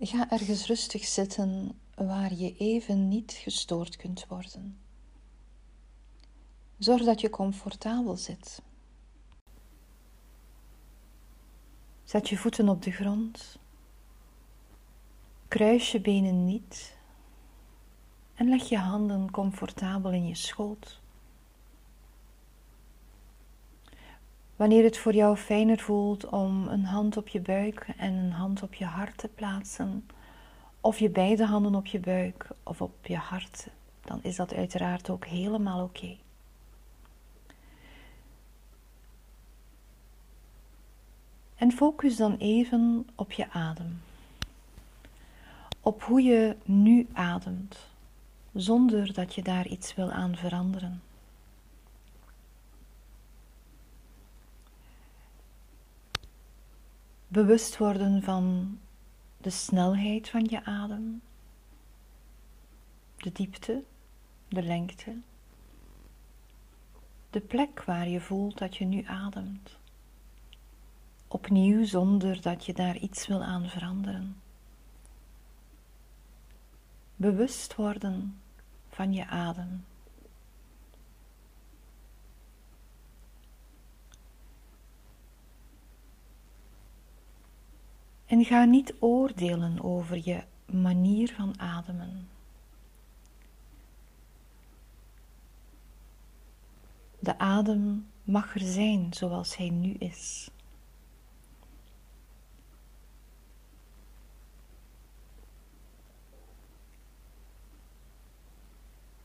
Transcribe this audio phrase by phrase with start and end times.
[0.00, 4.78] Ga ergens rustig zitten waar je even niet gestoord kunt worden.
[6.78, 8.62] Zorg dat je comfortabel zit.
[12.04, 13.58] Zet je voeten op de grond.
[15.48, 16.96] Kruis je benen niet.
[18.34, 21.00] En leg je handen comfortabel in je schoot.
[24.58, 28.62] Wanneer het voor jou fijner voelt om een hand op je buik en een hand
[28.62, 30.06] op je hart te plaatsen,
[30.80, 33.68] of je beide handen op je buik of op je hart,
[34.04, 36.16] dan is dat uiteraard ook helemaal oké.
[41.54, 44.00] En focus dan even op je adem.
[45.80, 47.88] Op hoe je nu ademt,
[48.54, 51.02] zonder dat je daar iets wil aan veranderen.
[57.38, 58.78] Bewust worden van
[59.36, 61.22] de snelheid van je adem,
[63.16, 63.82] de diepte,
[64.48, 65.16] de lengte,
[67.30, 69.78] de plek waar je voelt dat je nu ademt.
[71.28, 74.40] Opnieuw zonder dat je daar iets wil aan veranderen.
[77.16, 78.40] Bewust worden
[78.88, 79.84] van je adem.
[88.28, 92.28] En ga niet oordelen over je manier van ademen.
[97.18, 100.50] De adem mag er zijn zoals hij nu is.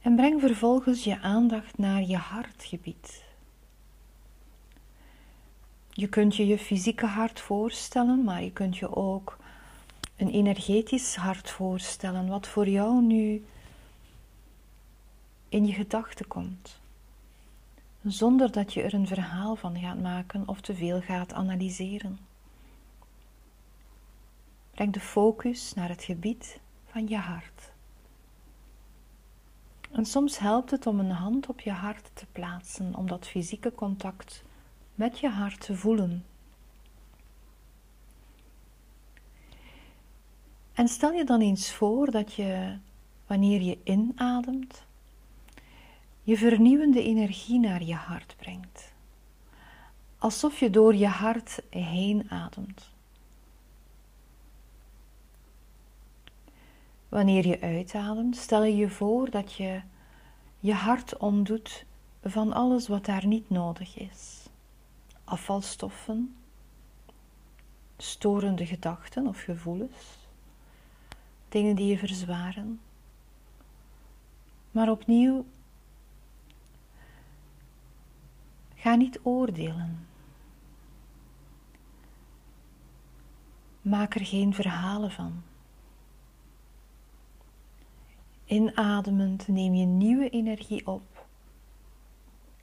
[0.00, 3.31] En breng vervolgens je aandacht naar je hartgebied.
[5.94, 9.36] Je kunt je je fysieke hart voorstellen, maar je kunt je ook
[10.16, 13.44] een energetisch hart voorstellen, wat voor jou nu
[15.48, 16.80] in je gedachten komt.
[18.02, 22.18] Zonder dat je er een verhaal van gaat maken of te veel gaat analyseren.
[24.70, 27.72] Breng de focus naar het gebied van je hart.
[29.90, 33.72] En soms helpt het om een hand op je hart te plaatsen om dat fysieke
[33.74, 34.42] contact
[34.94, 36.24] met je hart te voelen.
[40.72, 42.78] En stel je dan eens voor dat je,
[43.26, 44.84] wanneer je inademt,
[46.22, 48.92] je vernieuwende energie naar je hart brengt.
[50.18, 52.90] Alsof je door je hart heen ademt.
[57.08, 59.80] Wanneer je uitademt, stel je je voor dat je
[60.60, 61.84] je hart omdoet
[62.22, 64.41] van alles wat daar niet nodig is
[65.24, 66.36] afvalstoffen,
[67.96, 70.18] storende gedachten of gevoelens,
[71.48, 72.80] dingen die je verzwaren.
[74.70, 75.44] Maar opnieuw,
[78.74, 80.06] ga niet oordelen.
[83.82, 85.42] Maak er geen verhalen van.
[88.44, 91.26] Inademend neem je nieuwe energie op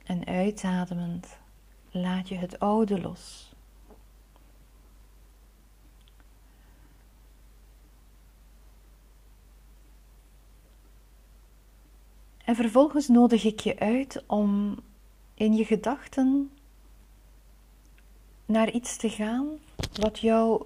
[0.04, 1.38] en uitademend
[1.90, 3.52] laat je het oude los.
[12.44, 14.78] En vervolgens nodig ik je uit om
[15.34, 16.50] in je gedachten
[18.46, 19.46] naar iets te gaan
[19.92, 20.64] wat jou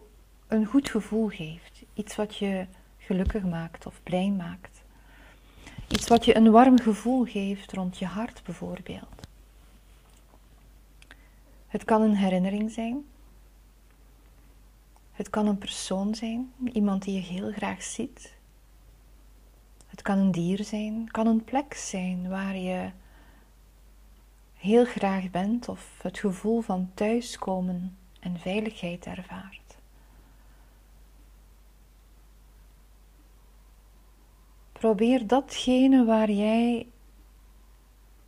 [0.49, 1.83] een goed gevoel geeft.
[1.95, 2.67] Iets wat je
[2.99, 4.83] gelukkig maakt of blij maakt.
[5.89, 9.14] Iets wat je een warm gevoel geeft rond je hart bijvoorbeeld.
[11.75, 13.05] Het kan een herinnering zijn.
[15.13, 18.35] Het kan een persoon zijn, iemand die je heel graag ziet.
[19.87, 22.91] Het kan een dier zijn, het kan een plek zijn waar je
[24.55, 29.79] heel graag bent of het gevoel van thuiskomen en veiligheid ervaart.
[34.73, 36.87] Probeer datgene waar jij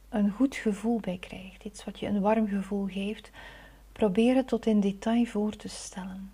[0.08, 3.30] een goed gevoel bij krijgt, iets wat je een warm gevoel geeft,
[3.92, 6.32] probeer het tot in detail voor te stellen.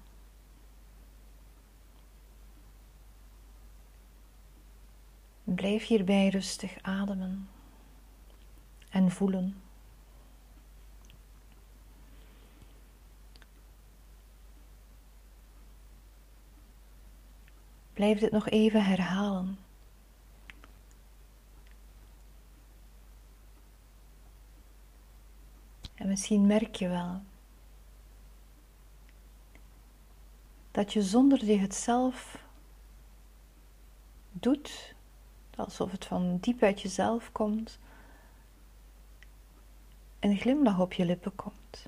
[5.44, 7.48] Blijf hierbij rustig ademen
[8.90, 9.56] en voelen.
[17.92, 19.58] Blijf dit nog even herhalen.
[26.02, 27.22] En misschien merk je wel
[30.70, 32.44] dat je zonder je het zelf
[34.32, 34.94] doet,
[35.56, 37.78] alsof het van diep uit jezelf komt,
[40.20, 41.86] een glimlach op je lippen komt.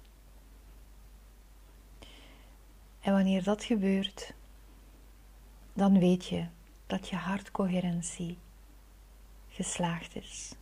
[3.00, 4.34] En wanneer dat gebeurt,
[5.72, 6.46] dan weet je
[6.86, 8.38] dat je hartcoherentie
[9.48, 10.54] geslaagd is.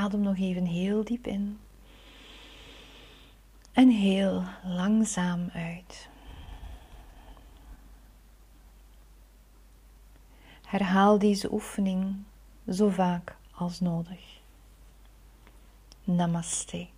[0.00, 1.58] Adem nog even heel diep in
[3.72, 6.08] en heel langzaam uit.
[10.62, 12.16] Herhaal deze oefening
[12.68, 14.40] zo vaak als nodig.
[16.04, 16.88] Namaste.